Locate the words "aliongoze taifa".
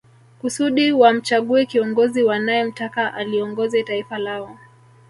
3.13-4.17